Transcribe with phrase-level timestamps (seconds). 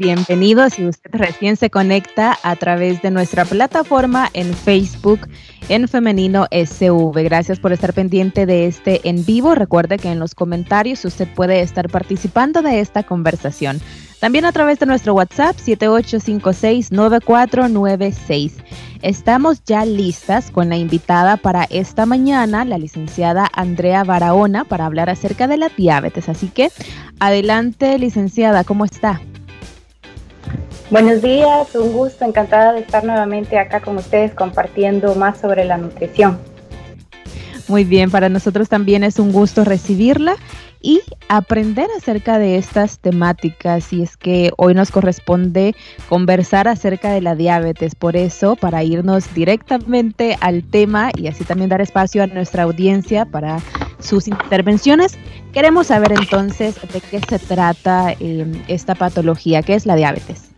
[0.00, 5.28] bienvenido si usted recién se conecta a través de nuestra plataforma en Facebook
[5.68, 7.22] en Femenino SV.
[7.22, 9.54] Gracias por estar pendiente de este en vivo.
[9.54, 13.78] Recuerde que en los comentarios usted puede estar participando de esta conversación.
[14.20, 18.52] También a través de nuestro WhatsApp 7856-9496.
[19.02, 25.10] Estamos ya listas con la invitada para esta mañana, la licenciada Andrea Barahona, para hablar
[25.10, 26.30] acerca de la diabetes.
[26.30, 26.70] Así que
[27.18, 29.20] adelante, licenciada, ¿cómo está?
[30.90, 35.76] Buenos días, un gusto, encantada de estar nuevamente acá con ustedes compartiendo más sobre la
[35.76, 36.40] nutrición.
[37.68, 40.34] Muy bien, para nosotros también es un gusto recibirla
[40.82, 43.92] y aprender acerca de estas temáticas.
[43.92, 45.76] Y es que hoy nos corresponde
[46.08, 47.94] conversar acerca de la diabetes.
[47.94, 53.26] Por eso, para irnos directamente al tema y así también dar espacio a nuestra audiencia
[53.26, 53.60] para
[54.00, 55.16] sus intervenciones,
[55.52, 60.49] queremos saber entonces de qué se trata eh, esta patología, qué es la diabetes.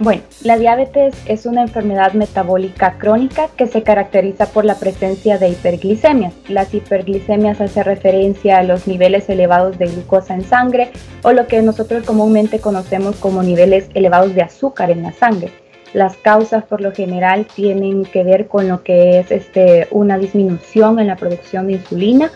[0.00, 5.48] Bueno, la diabetes es una enfermedad metabólica crónica que se caracteriza por la presencia de
[5.48, 6.32] hiperglicemias.
[6.48, 10.92] Las hiperglicemias hacen referencia a los niveles elevados de glucosa en sangre
[11.24, 15.50] o lo que nosotros comúnmente conocemos como niveles elevados de azúcar en la sangre.
[15.94, 21.00] Las causas por lo general tienen que ver con lo que es este, una disminución
[21.00, 22.30] en la producción de insulina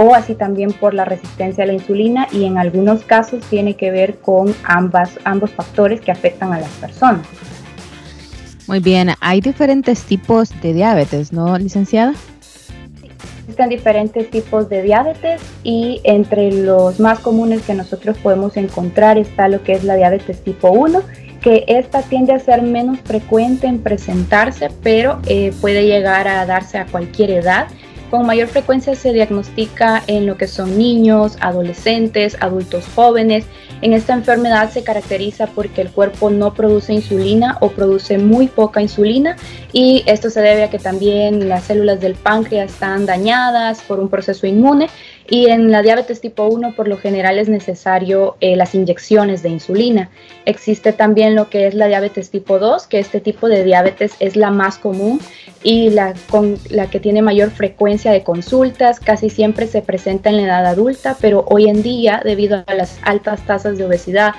[0.00, 3.90] o así también por la resistencia a la insulina y en algunos casos tiene que
[3.90, 7.26] ver con ambas, ambos factores que afectan a las personas.
[8.68, 12.14] Muy bien, hay diferentes tipos de diabetes, ¿no, licenciada?
[13.40, 19.48] Existen diferentes tipos de diabetes y entre los más comunes que nosotros podemos encontrar está
[19.48, 21.02] lo que es la diabetes tipo 1,
[21.40, 26.78] que esta tiende a ser menos frecuente en presentarse, pero eh, puede llegar a darse
[26.78, 27.66] a cualquier edad
[28.10, 33.44] con mayor frecuencia se diagnostica en lo que son niños, adolescentes, adultos jóvenes.
[33.82, 38.80] En esta enfermedad se caracteriza porque el cuerpo no produce insulina o produce muy poca
[38.80, 39.36] insulina
[39.72, 44.08] y esto se debe a que también las células del páncreas están dañadas por un
[44.08, 44.88] proceso inmune
[45.28, 49.50] y en la diabetes tipo 1 por lo general es necesario eh, las inyecciones de
[49.50, 50.10] insulina.
[50.46, 54.36] Existe también lo que es la diabetes tipo 2, que este tipo de diabetes es
[54.36, 55.20] la más común
[55.62, 60.38] y la, con, la que tiene mayor frecuencia de consultas, casi siempre se presenta en
[60.38, 64.34] la edad adulta, pero hoy en día debido a las altas tasas de obesidad,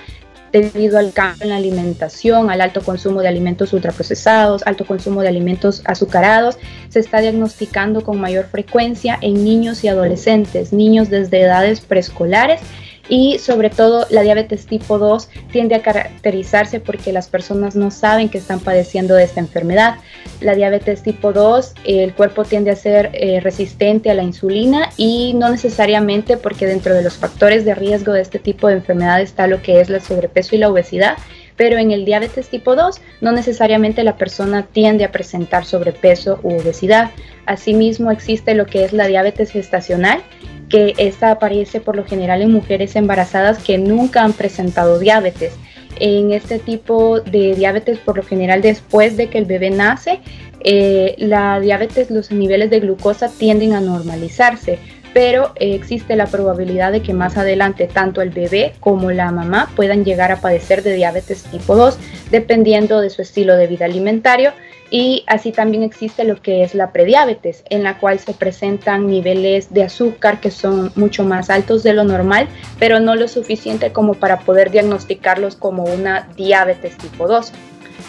[0.52, 5.28] debido al cambio en la alimentación, al alto consumo de alimentos ultraprocesados, alto consumo de
[5.28, 6.58] alimentos azucarados,
[6.90, 12.62] se está diagnosticando con mayor frecuencia en niños y adolescentes, niños desde edades preescolares
[13.10, 18.30] y sobre todo la diabetes tipo 2 tiende a caracterizarse porque las personas no saben
[18.30, 19.96] que están padeciendo de esta enfermedad.
[20.40, 25.34] La diabetes tipo 2, el cuerpo tiende a ser eh, resistente a la insulina y
[25.34, 29.48] no necesariamente porque dentro de los factores de riesgo de este tipo de enfermedad está
[29.48, 31.18] lo que es el sobrepeso y la obesidad,
[31.60, 36.54] pero en el diabetes tipo 2 no necesariamente la persona tiende a presentar sobrepeso u
[36.54, 37.12] obesidad.
[37.46, 40.22] Asimismo existe lo que es la diabetes gestacional,
[40.70, 45.54] que esta aparece por lo general en mujeres embarazadas que nunca han presentado diabetes.
[46.00, 50.22] En este tipo de diabetes, por lo general después de que el bebé nace,
[50.64, 54.80] eh, la diabetes, los niveles de glucosa tienden a normalizarse,
[55.14, 59.72] pero eh, existe la probabilidad de que más adelante tanto el bebé como la mamá
[59.76, 61.98] puedan llegar a padecer de diabetes tipo 2,
[62.32, 64.54] dependiendo de su estilo de vida alimentario
[64.92, 69.72] y así también existe lo que es la prediabetes, en la cual se presentan niveles
[69.72, 72.48] de azúcar que son mucho más altos de lo normal,
[72.80, 77.52] pero no lo suficiente como para poder diagnosticarlos como una diabetes tipo 2.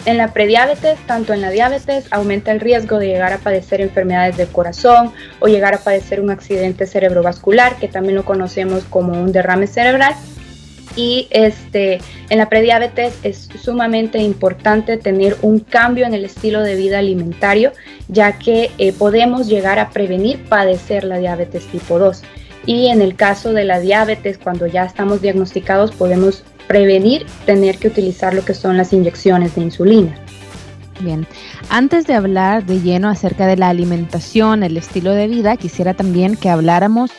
[0.05, 4.35] En la prediabetes, tanto en la diabetes, aumenta el riesgo de llegar a padecer enfermedades
[4.35, 9.31] del corazón o llegar a padecer un accidente cerebrovascular, que también lo conocemos como un
[9.31, 10.15] derrame cerebral,
[10.95, 16.75] y este, en la prediabetes es sumamente importante tener un cambio en el estilo de
[16.75, 17.71] vida alimentario,
[18.07, 22.23] ya que eh, podemos llegar a prevenir padecer la diabetes tipo 2.
[22.65, 27.89] Y en el caso de la diabetes, cuando ya estamos diagnosticados, podemos prevenir tener que
[27.89, 30.15] utilizar lo que son las inyecciones de insulina.
[31.01, 31.27] Bien,
[31.69, 36.37] antes de hablar de lleno acerca de la alimentación, el estilo de vida, quisiera también
[36.37, 37.11] que habláramos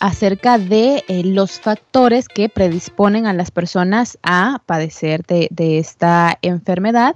[0.00, 7.14] acerca de eh, los factores que predisponen a las personas a padecer de, esta enfermedad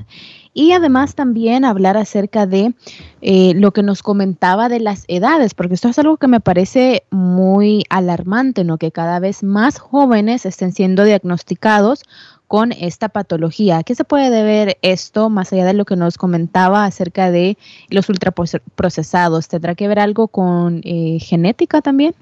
[0.53, 2.75] y además también hablar acerca de
[3.23, 7.05] eh, lo que nos comentaba de las edades, porque esto es algo que me parece
[7.11, 8.79] muy alarmante, ¿no?
[8.79, 12.03] Que cada vez más jóvenes estén siendo diagnosticados
[12.49, 13.79] con esta patología.
[13.79, 17.57] ¿A qué se puede deber esto más allá de lo que nos comentaba acerca de
[17.91, 19.47] los ultraprocesados?
[19.47, 22.15] ¿Tendrá que ver algo con eh, genética también?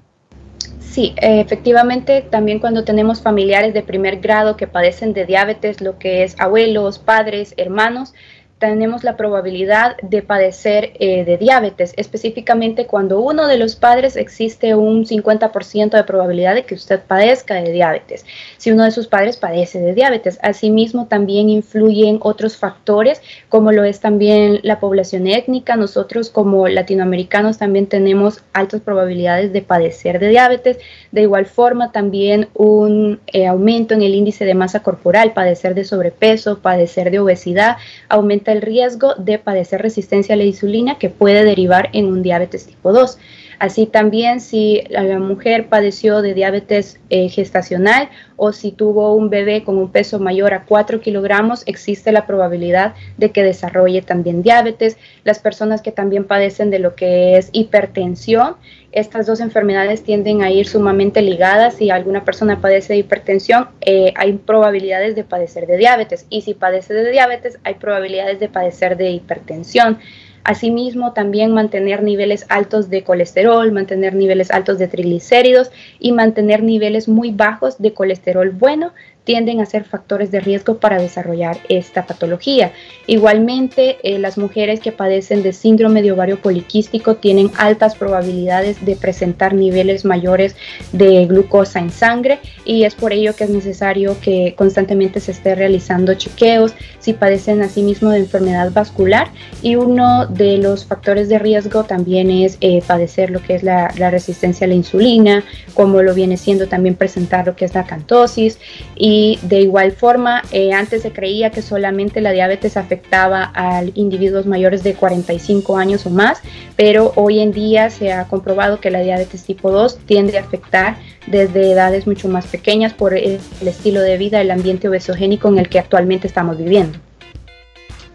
[0.91, 6.23] Sí, efectivamente, también cuando tenemos familiares de primer grado que padecen de diabetes, lo que
[6.23, 8.15] es abuelos, padres, hermanos,
[8.59, 14.75] tenemos la probabilidad de padecer eh, de diabetes, específicamente cuando uno de los padres existe
[14.75, 18.25] un 50% de probabilidad de que usted padezca de diabetes,
[18.57, 20.39] si uno de sus padres padece de diabetes.
[20.41, 25.77] Asimismo, también influyen otros factores, como lo es también la población étnica.
[25.77, 30.79] Nosotros como latinoamericanos también tenemos altas probabilidades de padecer de diabetes.
[31.11, 35.85] De igual forma, también un eh, aumento en el índice de masa corporal, padecer de
[35.85, 37.77] sobrepeso, padecer de obesidad,
[38.09, 42.65] aumenta el riesgo de padecer resistencia a la insulina que puede derivar en un diabetes
[42.65, 43.17] tipo 2.
[43.59, 49.65] Así también si la mujer padeció de diabetes eh, gestacional o si tuvo un bebé
[49.65, 54.97] con un peso mayor a 4 kilogramos, existe la probabilidad de que desarrolle también diabetes.
[55.25, 58.55] Las personas que también padecen de lo que es hipertensión,
[58.91, 61.75] estas dos enfermedades tienden a ir sumamente ligadas.
[61.75, 66.25] Si alguna persona padece de hipertensión, eh, hay probabilidades de padecer de diabetes.
[66.29, 69.99] Y si padece de diabetes, hay probabilidades de padecer de hipertensión.
[70.43, 75.69] Asimismo, también mantener niveles altos de colesterol, mantener niveles altos de triglicéridos
[75.99, 78.93] y mantener niveles muy bajos de colesterol bueno
[79.29, 82.71] tienden a ser factores de riesgo para desarrollar esta patología.
[83.05, 88.95] Igualmente, eh, las mujeres que padecen de síndrome de ovario poliquístico tienen altas probabilidades de
[88.95, 90.55] presentar niveles mayores
[90.93, 95.53] de glucosa en sangre y es por ello que es necesario que constantemente se esté
[95.53, 99.27] realizando chequeos si padecen asimismo de enfermedad vascular
[99.61, 103.93] y uno de los factores de riesgo también es eh, padecer lo que es la,
[103.95, 105.43] la resistencia a la insulina,
[105.75, 108.57] como lo viene siendo también presentar lo que es la cantosis
[108.95, 113.83] y y de igual forma, eh, antes se creía que solamente la diabetes afectaba a
[113.93, 116.39] individuos mayores de 45 años o más,
[116.77, 120.95] pero hoy en día se ha comprobado que la diabetes tipo 2 tiende a afectar
[121.27, 125.67] desde edades mucho más pequeñas por el estilo de vida, el ambiente obesogénico en el
[125.67, 126.97] que actualmente estamos viviendo.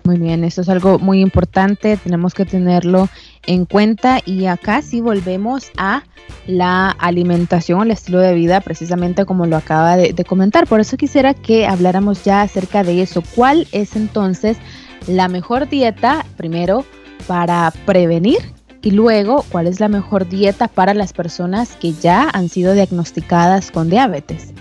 [0.04, 3.10] Muy bien, esto es algo muy importante, tenemos que tenerlo
[3.46, 6.02] en cuenta y acá sí volvemos a
[6.46, 10.66] la alimentación, el estilo de vida, precisamente como lo acaba de, comentar.
[10.66, 13.22] Por eso quisiera que habláramos ya acerca de eso.
[13.34, 14.58] ¿Cuál es entonces
[15.06, 16.84] la mejor dieta, primero,
[17.26, 18.38] para prevenir
[18.82, 23.70] y luego, ¿cuál es la mejor dieta para las personas que ya han sido diagnosticadas
[23.70, 24.52] con diabetes?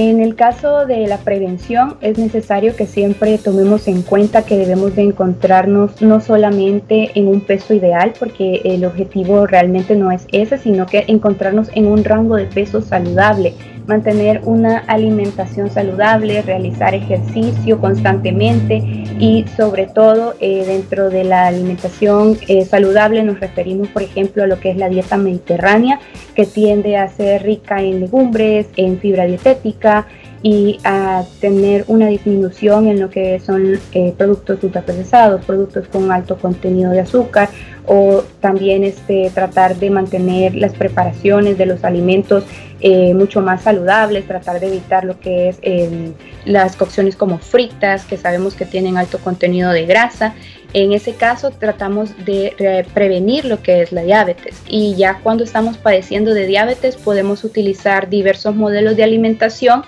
[0.00, 4.94] En el caso de la prevención es necesario que siempre tomemos en cuenta que debemos
[4.94, 10.56] de encontrarnos no solamente en un peso ideal, porque el objetivo realmente no es ese,
[10.56, 13.54] sino que encontrarnos en un rango de peso saludable
[13.88, 18.76] mantener una alimentación saludable, realizar ejercicio constantemente
[19.18, 24.46] y sobre todo eh, dentro de la alimentación eh, saludable nos referimos por ejemplo a
[24.46, 25.98] lo que es la dieta mediterránea
[26.34, 30.06] que tiende a ser rica en legumbres, en fibra dietética,
[30.42, 36.36] y a tener una disminución en lo que son eh, productos ultraprocesados, productos con alto
[36.36, 37.48] contenido de azúcar
[37.86, 42.44] o también este, tratar de mantener las preparaciones de los alimentos
[42.80, 46.12] eh, mucho más saludables, tratar de evitar lo que es em,
[46.44, 50.34] las cocciones como fritas, que sabemos que tienen alto contenido de grasa.
[50.74, 55.78] En ese caso tratamos de prevenir lo que es la diabetes y ya cuando estamos
[55.78, 59.82] padeciendo de diabetes podemos utilizar diversos modelos de alimentación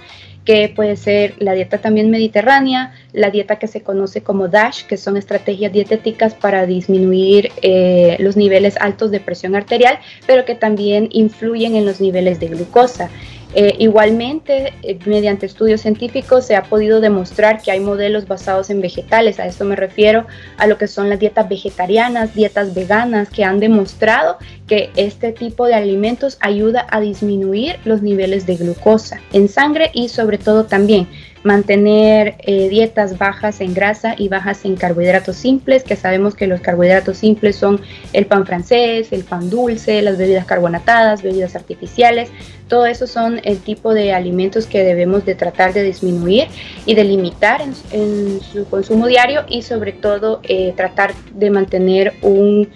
[0.51, 4.97] que puede ser la dieta también mediterránea, la dieta que se conoce como DASH, que
[4.97, 11.09] son estrategias dietéticas para disminuir eh, los niveles altos de presión arterial, pero que también
[11.13, 13.11] influyen en los niveles de glucosa.
[13.53, 18.81] Eh, igualmente, eh, mediante estudios científicos se ha podido demostrar que hay modelos basados en
[18.81, 19.41] vegetales.
[19.41, 20.27] A esto me refiero
[20.57, 24.39] a lo que son las dietas vegetarianas, dietas veganas, que han demostrado
[24.69, 30.11] que este tipo de alimentos ayuda a disminuir los niveles de glucosa en sangre y
[30.11, 31.09] sobre todo también
[31.43, 36.61] mantener eh, dietas bajas en grasa y bajas en carbohidratos simples, que sabemos que los
[36.61, 37.81] carbohidratos simples son
[38.13, 42.31] el pan francés, el pan dulce, las bebidas carbonatadas, bebidas artificiales,
[42.69, 46.47] todo eso son el tipo de alimentos que debemos de tratar de disminuir
[46.87, 52.69] y de limitar en, su consumo diario y sobre todo eh, tratar de mantener un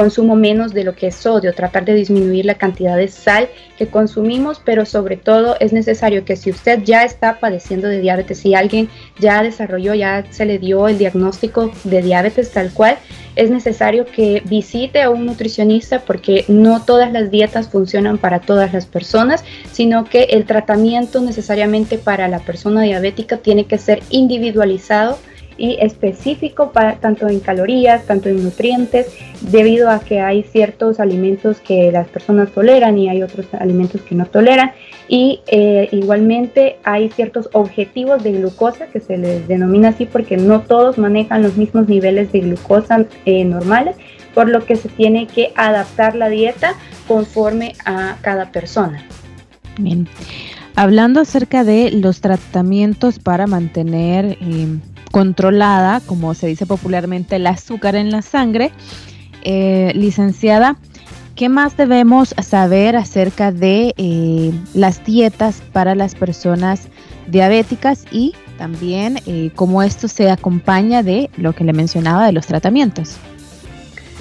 [0.00, 3.88] consumo menos de lo que es sodio, tratar de disminuir la cantidad de sal que
[3.88, 8.54] consumimos, pero sobre todo es necesario que si usted ya está padeciendo de diabetes, si
[8.54, 8.88] alguien
[9.18, 12.96] ya desarrolló, ya se le dio el diagnóstico de diabetes tal cual,
[13.36, 18.72] es necesario que visite a un nutricionista porque no todas las dietas funcionan para todas
[18.72, 25.18] las personas, sino que el tratamiento necesariamente para la persona diabética tiene que ser individualizado
[25.60, 31.60] y específico para, tanto en calorías, tanto en nutrientes, debido a que hay ciertos alimentos
[31.60, 34.72] que las personas toleran y hay otros alimentos que no toleran.
[35.06, 40.62] Y eh, igualmente hay ciertos objetivos de glucosa que se les denomina así porque no
[40.62, 43.96] todos manejan los mismos niveles de glucosa eh, normales,
[44.34, 46.74] por lo que se tiene que adaptar la dieta
[47.06, 49.04] conforme a cada persona.
[49.78, 50.08] Bien.
[50.74, 54.78] Hablando acerca de los tratamientos para mantener eh,
[55.10, 58.72] controlada, como se dice popularmente, el azúcar en la sangre.
[59.42, 60.76] Eh, licenciada,
[61.34, 66.88] ¿qué más debemos saber acerca de eh, las dietas para las personas
[67.28, 72.46] diabéticas y también eh, cómo esto se acompaña de lo que le mencionaba de los
[72.46, 73.16] tratamientos?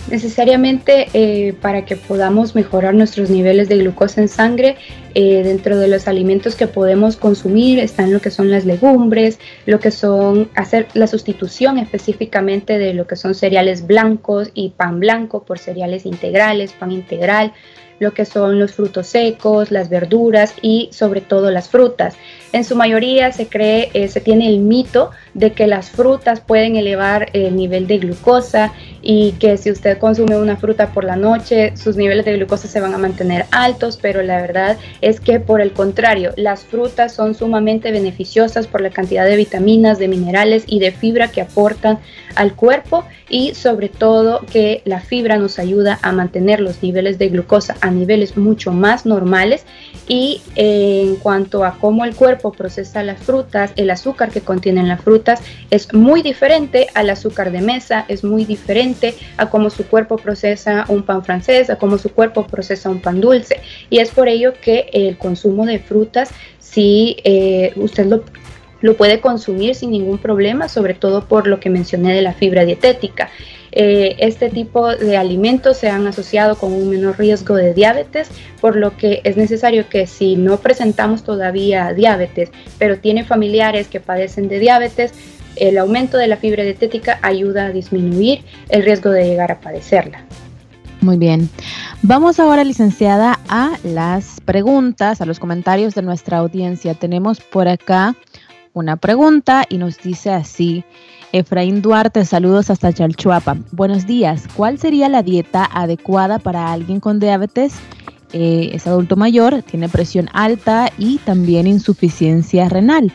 [0.10, 4.75] Necesariamente eh, para que podamos mejorar nuestros niveles de glucosa en sangre.
[5.16, 9.80] Eh, dentro de los alimentos que podemos consumir están lo que son las legumbres, lo
[9.80, 15.44] que son hacer la sustitución específicamente de lo que son cereales blancos y pan blanco
[15.44, 17.54] por cereales integrales, pan integral,
[18.00, 22.16] lo que son los frutos secos, las verduras y sobre todo las frutas.
[22.51, 26.77] En su mayoría se cree, eh, se tiene el mito de que las frutas pueden
[26.77, 31.77] elevar el nivel de glucosa y que si usted consume una fruta por la noche,
[31.77, 35.62] sus niveles de glucosa se van a mantener altos, pero la verdad es que por
[35.62, 40.79] el contrario, las frutas son sumamente beneficiosas por la cantidad de vitaminas, de minerales y
[40.79, 42.00] de fibra que aportan
[42.36, 47.29] al cuerpo y sobre todo que la fibra nos ayuda a mantener los niveles de
[47.29, 49.65] glucosa a niveles mucho más normales
[50.08, 55.01] y en cuanto a cómo el cuerpo procesa las frutas, el azúcar que contienen las
[55.01, 60.17] frutas es muy diferente al azúcar de mesa, es muy diferente a cómo su cuerpo
[60.17, 63.62] procesa un pan francés, a cómo su cuerpo procesa un pan dulce.
[63.89, 68.24] Y es por ello que el consumo de frutas, si eh, usted lo
[68.81, 72.65] lo puede consumir sin ningún problema, sobre todo por lo que mencioné de la fibra
[72.65, 73.29] dietética.
[73.71, 78.29] Eh, este tipo de alimentos se han asociado con un menor riesgo de diabetes,
[78.61, 83.99] por lo que es necesario que si no presentamos todavía diabetes, pero tiene familiares que
[83.99, 85.13] padecen de diabetes,
[85.55, 90.23] el aumento de la fibra dietética ayuda a disminuir el riesgo de llegar a padecerla.
[91.01, 91.49] Muy bien.
[92.01, 96.93] Vamos ahora, licenciada, a las preguntas, a los comentarios de nuestra audiencia.
[96.93, 98.15] Tenemos por acá
[98.73, 100.83] una pregunta y nos dice así.
[101.31, 103.57] Efraín Duarte, saludos hasta Chalchuapa.
[103.71, 104.47] Buenos días.
[104.55, 107.73] ¿Cuál sería la dieta adecuada para alguien con diabetes?
[108.33, 113.11] Eh, es adulto mayor, tiene presión alta y también insuficiencia renal.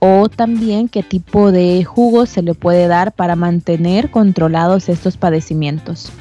[0.00, 6.12] O también qué tipo de jugo se le puede dar para mantener controlados estos padecimientos.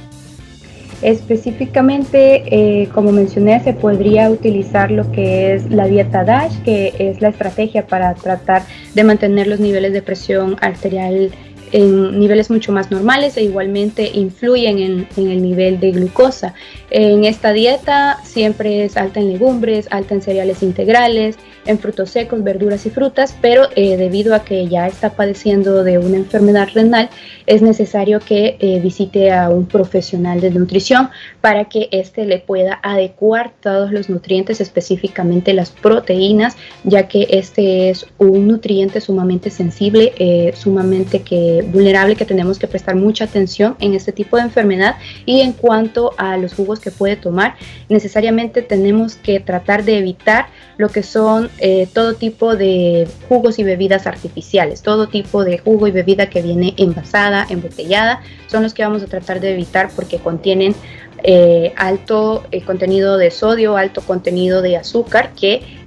[1.01, 7.22] Específicamente, eh, como mencioné, se podría utilizar lo que es la dieta DASH, que es
[7.22, 8.63] la estrategia para tratar
[8.96, 11.32] de mantener los niveles de presión arterial
[11.72, 16.54] en niveles mucho más normales e igualmente influyen en, en, el nivel de glucosa.
[16.90, 22.44] En esta dieta siempre es alta en legumbres, alta en cereales integrales, en frutos secos,
[22.44, 27.10] verduras y frutas, pero eh, debido a que ya está padeciendo de una enfermedad renal,
[27.46, 31.10] es necesario que eh, visite a un profesional de nutrición
[31.42, 37.90] para que éste le pueda adecuar todos los nutrientes, específicamente las proteínas, ya que este
[37.90, 43.76] es un nutriente sumamente sensible, eh, sumamente que, vulnerable, que tenemos que prestar mucha atención
[43.80, 44.96] en este tipo de enfermedad.
[45.26, 47.56] Y en cuanto a los jugos que puede tomar,
[47.90, 50.48] necesariamente tenemos que tratar de evitar
[50.78, 55.88] lo que son eh, todo tipo de jugos y bebidas artificiales, todo tipo de jugo
[55.88, 60.18] y bebida que viene envasada, embotellada, son los que vamos a tratar de evitar porque
[60.20, 60.76] contienen
[61.24, 65.78] eh, alto eh, contenido de sodio, alto contenido de azúcar que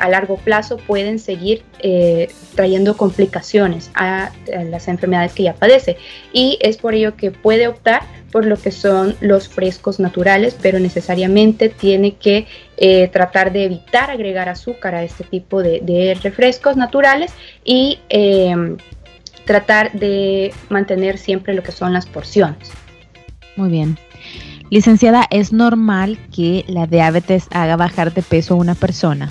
[0.00, 1.62] a largo plazo pueden seguir
[2.56, 4.32] trayendo complicaciones a,
[4.68, 5.96] las enfermedades que ya padece.
[6.32, 8.02] Y es por ello que puede optar
[8.34, 14.10] por lo que son los frescos naturales, pero necesariamente tiene que eh, tratar de evitar
[14.10, 17.32] agregar azúcar a este tipo de, refrescos naturales
[17.64, 18.76] y em,
[19.44, 22.72] tratar de mantener siempre lo que son las porciones.
[23.54, 23.96] Muy bien.
[24.70, 29.30] Licenciada, ¿es normal que la diabetes haga bajar de peso a una persona?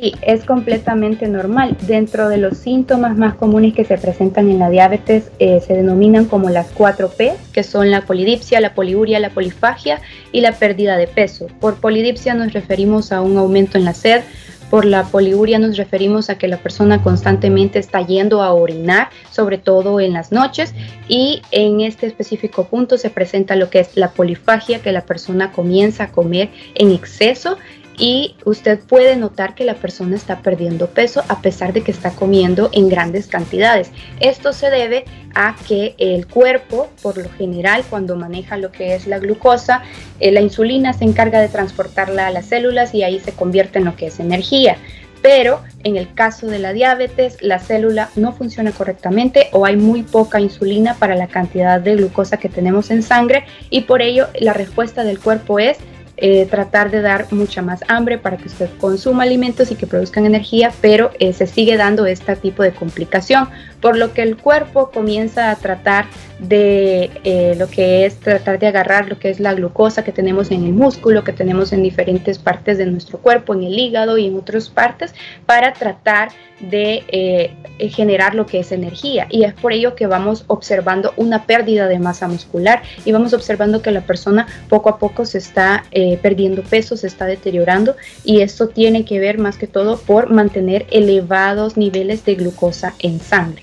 [0.00, 1.76] Sí, es completamente normal.
[1.88, 6.26] Dentro de los síntomas más comunes que se presentan en la diabetes eh, se denominan
[6.26, 10.96] como las 4 P, que son la polidipsia, la poliuria, la polifagia y la pérdida
[10.96, 11.48] de peso.
[11.58, 14.20] Por polidipsia nos referimos a un aumento en la sed,
[14.70, 19.58] por la poliuria nos referimos a que la persona constantemente está yendo a orinar, sobre
[19.58, 20.74] todo en las noches,
[21.08, 25.52] y en este específico punto se presenta lo que es la polifagia, que la persona
[25.52, 27.56] comienza a comer en exceso
[27.98, 32.10] y usted puede notar que la persona está perdiendo peso a pesar de que está
[32.10, 33.90] comiendo en grandes cantidades.
[34.20, 39.06] Esto se debe a que el cuerpo, por lo general, cuando maneja lo que es
[39.06, 39.82] la glucosa,
[40.20, 43.84] eh, la insulina se encarga de transportarla a las células y ahí se convierte en
[43.84, 44.76] lo que es energía.
[45.20, 50.04] Pero en el caso de la diabetes, la célula no funciona correctamente o hay muy
[50.04, 54.52] poca insulina para la cantidad de glucosa que tenemos en sangre y por ello la
[54.52, 55.78] respuesta del cuerpo es
[56.20, 60.26] eh, tratar de dar mucha más hambre para que usted consuma alimentos y que produzcan
[60.26, 63.48] energía, pero eh, se sigue dando este tipo de complicación,
[63.80, 66.06] por lo que el cuerpo comienza a tratar
[66.40, 70.50] de eh, lo que es tratar de agarrar lo que es la glucosa que tenemos
[70.50, 74.26] en el músculo, que tenemos en diferentes partes de nuestro cuerpo, en el hígado y
[74.26, 75.14] en otras partes,
[75.46, 77.54] para tratar de
[77.90, 79.28] generar lo que es energía.
[79.30, 83.80] Y es por ello que vamos observando una pérdida de masa muscular y vamos observando
[83.80, 85.84] que la persona poco a poco se está
[86.16, 90.86] perdiendo peso, se está deteriorando y esto tiene que ver más que todo por mantener
[90.90, 93.62] elevados niveles de glucosa en sangre.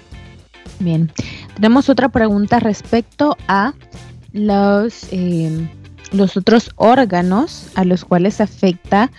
[0.80, 1.12] Bien,
[1.56, 3.74] tenemos otra pregunta respecto a
[4.34, 5.68] los, eh,
[6.12, 9.12] los otros órganos a los cuales afecta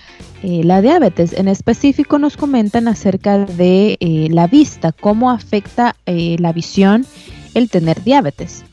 [0.43, 1.33] eh, la diabetes.
[1.33, 7.07] En específico nos comentan acerca de eh, la vista, cómo afecta la visión
[7.55, 8.65] el tener diabetes.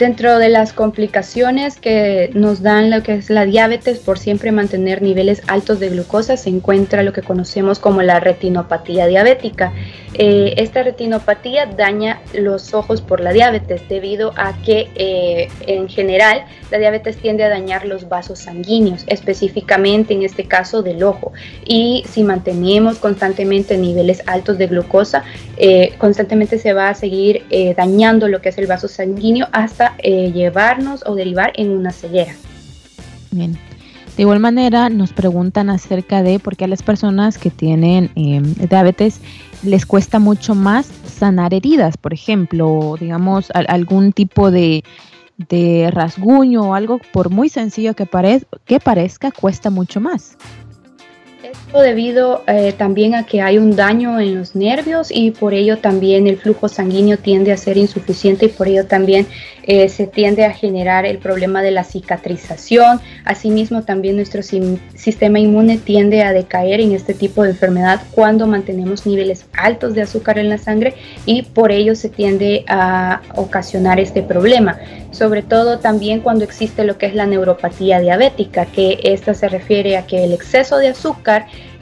[0.00, 5.02] Dentro de las complicaciones que nos dan lo que es la diabetes por siempre mantener
[5.02, 9.74] niveles altos de glucosa se encuentra lo que conocemos como la retinopatía diabética.
[10.14, 16.46] Eh, esta retinopatía daña los ojos por la diabetes debido a que eh, en general
[16.70, 21.32] la diabetes tiende a dañar los vasos sanguíneos, específicamente en este caso del ojo.
[21.64, 25.24] Y si mantenemos constantemente niveles altos de glucosa,
[25.56, 27.44] eh, constantemente se va a seguir
[27.76, 32.34] dañando lo que es el vaso sanguíneo hasta eh, llevarnos o derivar en una ceguera.
[33.30, 33.58] Bien.
[34.16, 38.54] De igual manera, nos preguntan acerca de por qué a las personas que tienen em,
[38.54, 39.20] diabetes
[39.62, 44.84] les cuesta mucho más sanar heridas, por ejemplo, digamos, algún tipo de,
[45.90, 48.08] rasguño o algo, por muy sencillo que,
[48.64, 50.36] que parezca, cuesta mucho más
[51.78, 56.26] debido eh, también a que hay un daño en los nervios y por ello también
[56.26, 59.26] el flujo sanguíneo tiende a ser insuficiente y por ello también
[59.62, 63.00] eh, se tiende a generar el problema de la cicatrización.
[63.24, 69.06] Asimismo también nuestro sistema inmune tiende a decaer en este tipo de enfermedad cuando mantenemos
[69.06, 74.22] niveles altos de azúcar en la sangre y por ello se tiende a ocasionar este
[74.22, 74.78] problema.
[75.12, 79.96] Sobre todo también cuando existe lo que es la neuropatía diabética, que esta se refiere
[79.96, 81.29] a que el exceso de azúcar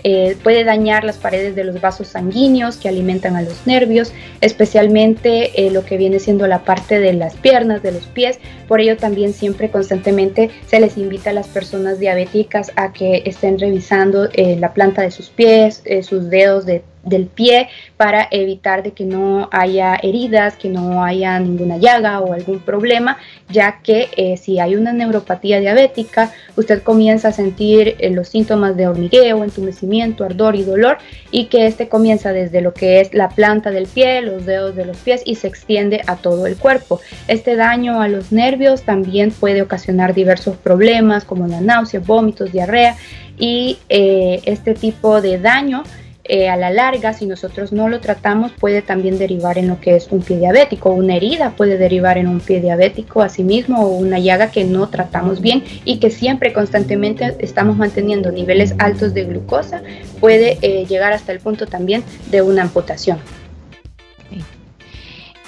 [0.04, 5.66] eh, puede dañar las paredes de los vasos sanguíneos que alimentan a los nervios, especialmente
[5.66, 8.38] eh, lo que viene siendo la parte de las piernas, de los pies.
[8.68, 13.58] Por ello también siempre constantemente se les invita a las personas diabéticas a que estén
[13.58, 18.92] revisando eh, la planta de sus pies, sus dedos de del pie para evitar de
[18.92, 24.37] que no haya heridas, que no haya ninguna llaga o algún problema, ya que eh,
[24.37, 30.24] si hay una neuropatía diabética, usted comienza a sentir eh, los síntomas de hormigueo, entumecimiento,
[30.24, 30.98] ardor y dolor
[31.30, 34.84] y que este comienza desde lo que es la planta del pie, los dedos de
[34.84, 37.00] los pies y se extiende a todo el cuerpo.
[37.26, 42.96] Este daño a los nervios también puede ocasionar diversos problemas como la náusea, vómitos, diarrea
[43.38, 45.84] y eh, este tipo de daño
[46.28, 49.96] eh, a la larga, si nosotros no lo tratamos, puede también derivar en lo que
[49.96, 50.90] es un pie diabético.
[50.90, 55.40] Una herida puede derivar en un pie diabético asimismo o una llaga que no tratamos
[55.40, 59.82] bien y que siempre constantemente estamos manteniendo niveles altos de glucosa,
[60.20, 63.18] puede eh, llegar hasta el punto también de una amputación.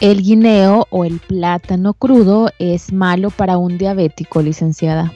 [0.00, 5.12] El guineo o el plátano crudo es malo para un diabético, licenciada.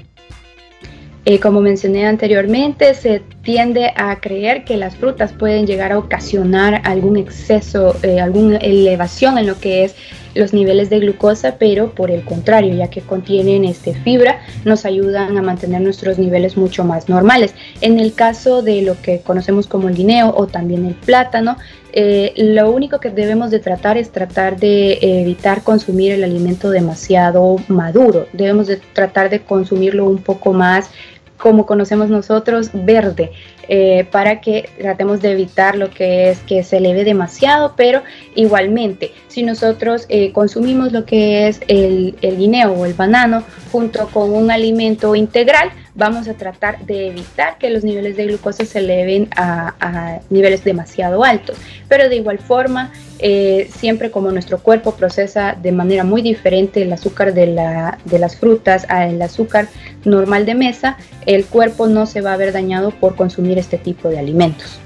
[1.27, 6.83] Eh, como mencioné anteriormente, se tiende a creer que las frutas pueden llegar a ocasionar
[6.85, 9.95] algún exceso, eh, alguna elevación en lo que es
[10.35, 15.39] los niveles de glucosa, pero por el contrario, ya que contienen este, fibra, nos ayudan
[15.39, 17.55] a mantener nuestros niveles mucho más normales.
[17.81, 21.57] En el caso de lo que conocemos como el guineo o también el plátano,
[21.93, 27.57] eh, lo único que debemos de tratar es tratar de evitar consumir el alimento demasiado
[27.69, 28.27] maduro.
[28.33, 30.91] Debemos de tratar de consumirlo un poco más
[31.39, 33.33] como conocemos nosotros, verde,
[33.69, 38.03] eh, para que tratemos de evitar lo que es que se eleve demasiado, pero
[38.35, 44.09] igualmente, si nosotros eh, consumimos lo que es el, el guineo o el banano junto
[44.09, 48.81] con un alimento integral, vamos a tratar de evitar que los niveles de glucosa se
[48.81, 51.57] eleven a, niveles demasiado altos.
[51.89, 56.93] Pero de igual forma, eh, siempre como nuestro cuerpo procesa de manera muy diferente el
[56.93, 59.69] azúcar de, la, de las frutas al azúcar
[60.05, 60.97] normal de mesa,
[61.27, 64.79] el cuerpo no se va a ver dañado por consumir este tipo de alimentos.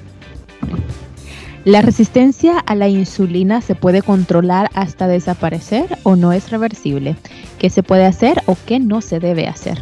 [1.65, 7.17] ¿La resistencia a la insulina se puede controlar hasta desaparecer o no es reversible?
[7.59, 9.79] ¿Qué se puede hacer o qué no se debe hacer?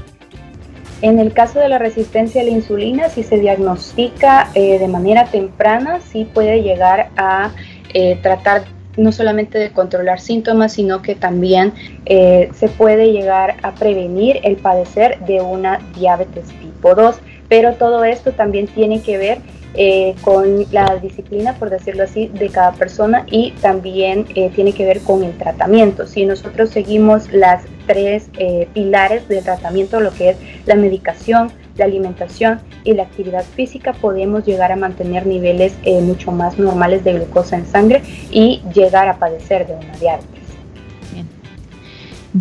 [1.03, 5.27] En el caso de la resistencia a la insulina, si se diagnostica eh, de manera
[5.27, 7.53] temprana, sí puede llegar a
[7.93, 8.65] eh, tratar
[8.97, 11.75] no solamente de controlar síntomas, sino que también
[12.07, 17.17] eh, se puede llegar a prevenir el padecer de una diabetes tipo 2.
[17.49, 19.39] Pero todo esto también tiene que ver
[19.79, 24.87] eh, con la disciplina, por decirlo así, de cada persona y también eh, tiene que
[24.87, 26.07] ver con el tratamiento.
[26.07, 31.85] Si nosotros seguimos las tres eh, pilares del tratamiento, lo que es la medicación, la
[31.85, 37.57] alimentación y la actividad física, podemos llegar a mantener niveles mucho más normales de glucosa
[37.57, 40.36] en sangre y llegar a padecer de una diabetes.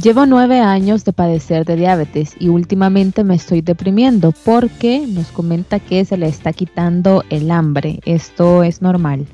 [0.01, 5.79] Llevo nueve años de padecer de diabetes y últimamente me estoy deprimiendo porque nos comenta
[5.79, 8.01] que se le está quitando el hambre.
[8.03, 9.25] ¿Esto es normal?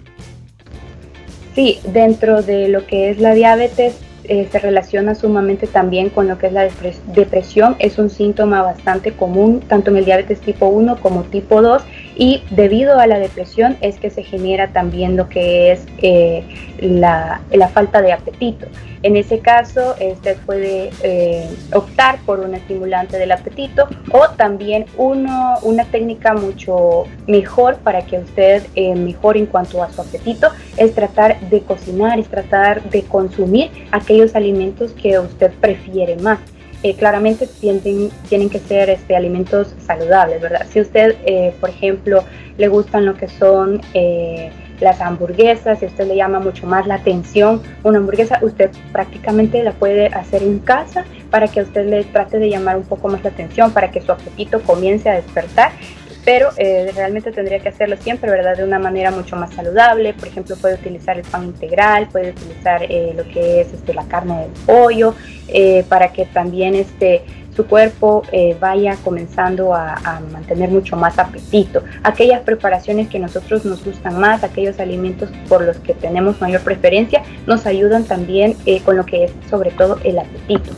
[1.55, 3.95] Sí, dentro de lo que es la diabetes
[4.25, 6.69] eh, se relaciona sumamente también con lo que es la
[7.15, 7.75] depresión.
[7.79, 11.81] Es un síntoma bastante común tanto en el diabetes tipo 1 como tipo 2
[12.15, 16.43] y debido a la depresión es que se genera también lo que es eh,
[16.79, 17.41] la,
[17.73, 18.67] falta de apetito.
[19.03, 25.85] En ese caso, usted puede eh, optar por un estimulante del apetito o también una
[25.89, 31.39] técnica mucho mejor para que usted eh, mejore en cuanto a su apetito es tratar
[31.49, 36.39] de cocinar, es tratar de consumir aquellos alimentos que usted prefiere más.
[36.83, 40.65] Eh, claramente tienen que ser este, alimentos saludables, ¿verdad?
[40.67, 42.23] Si usted, eh, por ejemplo,
[42.57, 46.95] le gustan lo que son eh, las hamburguesas, si usted le llama mucho más la
[46.95, 52.39] atención una hamburguesa, usted prácticamente la puede hacer en casa para que usted le trate
[52.39, 55.73] de llamar un poco más la atención, para que su apetito comience a despertar
[56.23, 58.55] pero eh, realmente tendría que hacerlo siempre, ¿verdad?
[58.55, 60.13] De una manera mucho más saludable.
[60.13, 64.03] Por ejemplo, puede utilizar el pan integral, puede utilizar eh, lo que es este, la
[64.05, 65.15] carne del pollo,
[65.47, 67.23] eh, para que también este,
[67.55, 68.23] su cuerpo
[68.61, 71.83] vaya comenzando a, mantener mucho más apetito.
[72.03, 77.23] Aquellas preparaciones que nosotros nos gustan más, aquellos alimentos por los que tenemos mayor preferencia,
[77.47, 78.55] nos ayudan también
[78.85, 80.71] con lo que es sobre todo el apetito.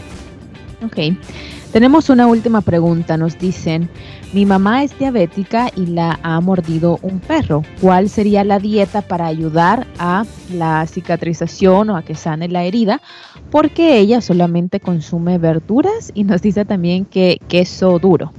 [0.84, 1.16] Ok.
[1.74, 3.18] Tenemos una última pregunta.
[3.18, 3.90] Nos dicen,
[4.32, 7.64] mi mamá es diabética y la ha mordido un perro.
[7.82, 13.02] ¿Cuál sería la dieta para ayudar a la cicatrización o a que sane la herida?
[13.50, 18.32] Porque ella solamente consume verduras y nos dice también que queso duro.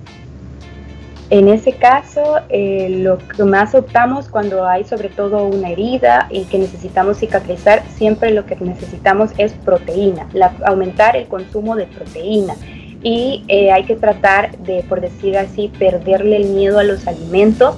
[1.30, 6.44] En ese caso, eh, lo que más optamos cuando hay sobre todo una herida y
[6.44, 10.28] que necesitamos cicatrizar, siempre lo que necesitamos es proteína,
[10.64, 12.54] aumentar el consumo de proteína
[13.04, 17.76] y eh, hay que tratar de, por decir así, perderle el miedo a los alimentos,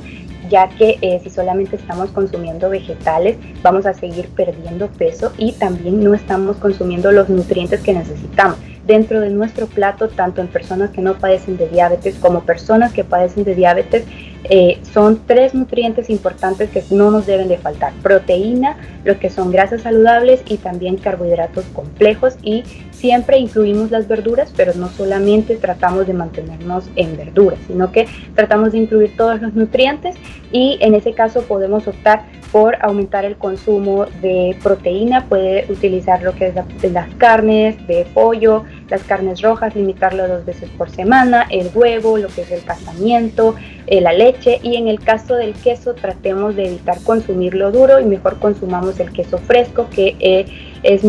[0.49, 6.03] ya que eh, si solamente estamos consumiendo vegetales, vamos a seguir perdiendo peso y también
[6.03, 8.57] no estamos consumiendo los nutrientes que necesitamos.
[8.87, 13.03] Dentro de nuestro plato, tanto en personas que no padecen de diabetes como personas que
[13.03, 14.05] padecen de diabetes,
[14.51, 17.93] eh, son tres nutrientes importantes que no nos deben de faltar.
[18.03, 24.53] Proteína, lo que son grasas saludables y también carbohidratos complejos y siempre incluimos las verduras,
[24.57, 29.55] pero no solamente tratamos de mantenernos en verduras, sino que tratamos de incluir todos los
[29.55, 30.17] nutrientes
[30.53, 36.35] y en ese caso podemos optar por aumentar el consumo de proteína, puede utilizar lo
[36.35, 41.71] que es las carnes de pollo, las carnes rojas, limitarlo dos veces por semana, el
[41.75, 43.57] huevo, lo que es el casamiento,
[43.87, 48.05] eh, la leche y en el caso del queso tratemos de evitar consumirlo duro y
[48.05, 50.47] mejor consumamos el queso fresco que eh,
[50.83, 51.05] es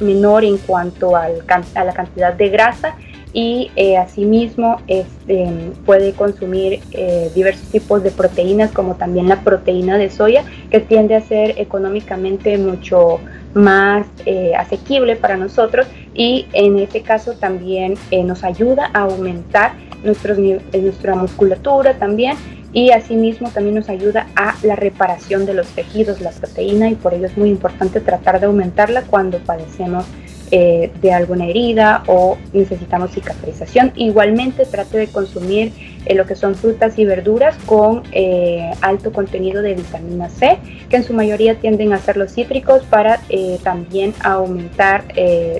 [0.00, 2.96] menor en cuanto a la cantidad de grasa
[3.32, 5.48] y eh, asimismo este,
[5.86, 6.80] puede consumir
[7.34, 12.58] diversos tipos de proteínas como también la proteína de soya que tiende a ser económicamente
[12.58, 13.20] mucho
[13.54, 14.06] más
[14.56, 21.14] asequible para nosotros y en este caso también eh, nos ayuda a aumentar nuestros, nuestra
[21.14, 22.36] musculatura también
[22.72, 27.14] y asimismo también nos ayuda a la reparación de los tejidos, la proteína y por
[27.14, 30.06] ello es muy importante tratar de aumentarla cuando padecemos
[30.52, 33.92] eh, de alguna herida o necesitamos cicatrización.
[33.94, 35.72] Igualmente trate de consumir
[36.06, 40.96] eh, lo que son frutas y verduras con eh, alto contenido de vitamina C, que
[40.96, 43.20] en su mayoría tienden a ser los cítricos para
[43.62, 45.04] también aumentar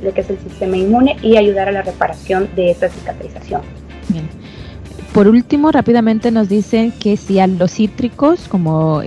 [0.02, 3.62] lo que es el sistema inmune y ayudar a la reparación de esta cicatrización.
[5.12, 9.02] Por último, rápidamente nos dicen que si a los cítricos, como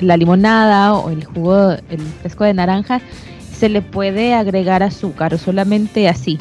[0.00, 3.00] la limonada o el jugo, el fresco de naranja,
[3.52, 6.38] se le puede agregar azúcar o solamente así?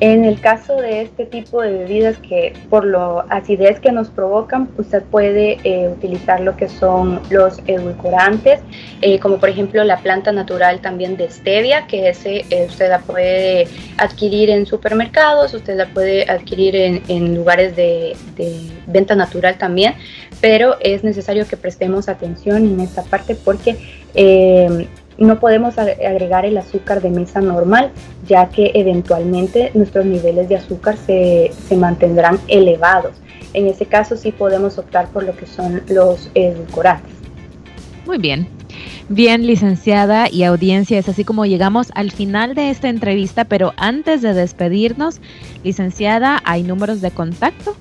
[0.00, 4.70] En el caso de este tipo de bebidas que por la acidez que nos provocan,
[4.78, 8.60] usted puede eh, utilizar lo que son los edulcorantes,
[9.02, 13.00] eh, como por ejemplo la planta natural también de stevia, que ese eh, usted la
[13.00, 19.94] puede adquirir en supermercados, usted la puede adquirir en, lugares de, de, venta natural también,
[20.40, 23.76] pero es necesario que prestemos atención en esta parte porque
[25.20, 27.92] no podemos agregar el azúcar de mesa normal,
[28.26, 33.16] ya que eventualmente nuestros niveles de azúcar se, mantendrán elevados.
[33.52, 37.12] En ese caso sí podemos optar por lo que son los edulcorantes.
[38.06, 38.48] Muy bien.
[39.10, 44.22] Bien, licenciada y audiencia, es así como llegamos al final de esta entrevista, pero antes
[44.22, 45.20] de despedirnos,
[45.64, 47.76] licenciada, ¿hay números de contacto?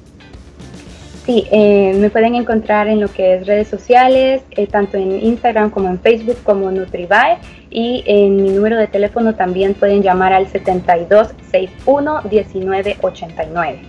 [1.30, 5.70] Sí, eh, me pueden encontrar en lo que es redes sociales, eh, tanto en Instagram
[5.70, 7.38] como en Facebook como Nutribae
[7.70, 13.80] y en mi número de teléfono también pueden llamar al 7261 1989.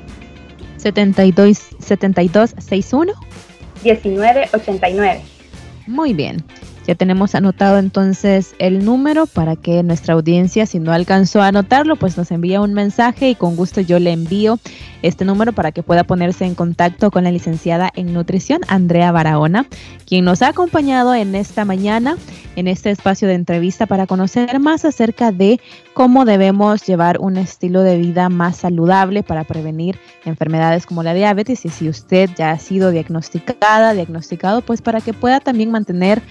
[0.76, 3.14] 72 7261
[3.84, 5.20] 1989.
[5.86, 6.44] Muy bien.
[6.86, 11.96] Ya tenemos anotado entonces el número para que nuestra audiencia, si no alcanzó a anotarlo,
[11.96, 14.58] pues nos envía un mensaje y con gusto yo le envío
[15.02, 19.66] este número para que pueda ponerse en contacto con la licenciada en nutrición, Andrea Barahona,
[20.06, 22.16] quien nos ha acompañado en esta mañana,
[22.56, 25.60] en este espacio de entrevista para conocer más acerca de
[25.94, 31.64] cómo debemos llevar un estilo de vida más saludable para prevenir enfermedades como la diabetes.
[31.64, 36.22] Y si usted ya ha sido diagnosticada, diagnosticado, pues para que pueda también mantener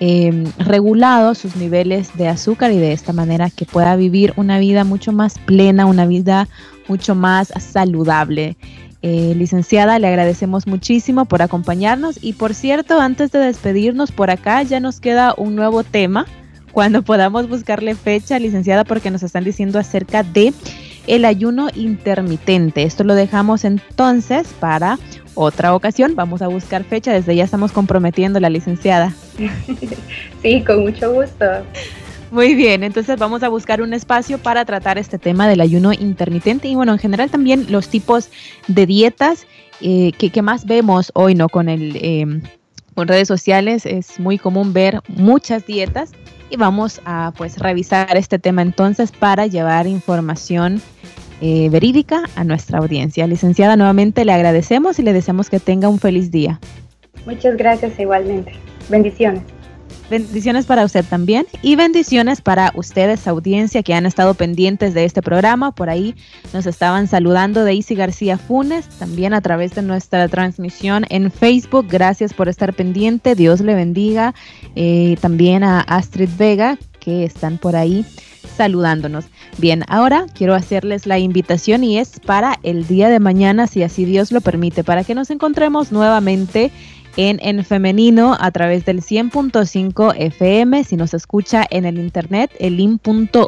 [0.00, 4.84] eh, regulados sus niveles de azúcar y de esta manera que pueda vivir una vida
[4.84, 6.48] mucho más plena, una vida
[6.88, 8.56] mucho más saludable.
[9.00, 14.62] Eh, licenciada, le agradecemos muchísimo por acompañarnos y por cierto, antes de despedirnos por acá
[14.64, 16.26] ya nos queda un nuevo tema
[16.72, 20.52] cuando podamos buscarle fecha, licenciada, porque nos están diciendo acerca de
[21.08, 22.84] el ayuno intermitente.
[22.84, 24.98] Esto lo dejamos entonces para
[25.34, 26.14] otra ocasión.
[26.14, 29.14] Vamos a buscar fecha, desde ya estamos comprometiendo la licenciada.
[30.40, 31.44] Sí, con mucho gusto.
[32.30, 36.68] Muy bien, entonces vamos a buscar un espacio para tratar este tema del ayuno intermitente
[36.68, 38.30] y bueno, en general también los tipos
[38.68, 39.48] de dietas
[39.80, 41.48] eh, que, más vemos hoy, ¿no?
[41.48, 41.96] Con el...
[41.96, 42.40] Eh,
[42.94, 46.10] con redes sociales es muy común ver muchas dietas
[46.50, 50.80] y vamos a pues revisar este tema entonces para llevar información
[51.40, 53.26] eh, verídica a nuestra audiencia.
[53.26, 56.58] Licenciada, nuevamente le agradecemos y le deseamos que tenga un feliz día.
[57.26, 58.52] Muchas gracias igualmente.
[58.88, 59.42] Bendiciones.
[60.10, 65.20] Bendiciones para usted también y bendiciones para ustedes, audiencia, que han estado pendientes de este
[65.20, 65.72] programa.
[65.72, 66.14] Por ahí
[66.54, 71.88] nos estaban saludando Daisy García Funes, también a través de nuestra transmisión en Facebook.
[71.90, 73.34] Gracias por estar pendiente.
[73.34, 74.34] Dios le bendiga.
[74.76, 78.06] Eh, también a Astrid Vega, que están por ahí
[78.56, 79.26] saludándonos.
[79.58, 84.04] Bien, ahora quiero hacerles la invitación y es para el día de mañana, si así
[84.04, 86.70] Dios lo permite, para que nos encontremos nuevamente
[87.18, 93.42] en, en femenino a través del 100.5 FM, si nos escucha en el internet, elim.org.sv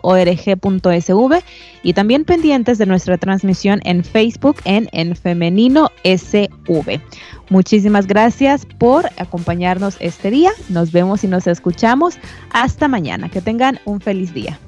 [1.85, 7.01] y también pendientes de nuestra transmisión en Facebook en En Femenino SV.
[7.49, 10.51] Muchísimas gracias por acompañarnos este día.
[10.69, 12.19] Nos vemos y nos escuchamos.
[12.53, 13.29] Hasta mañana.
[13.29, 14.59] Que tengan un feliz día.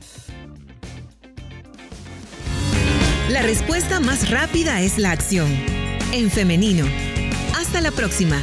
[3.29, 5.49] La respuesta más rápida es la acción.
[6.13, 6.85] En femenino.
[7.57, 8.37] Hasta la próxima.